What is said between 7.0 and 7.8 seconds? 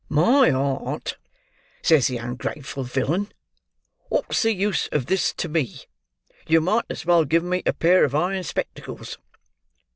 well give me a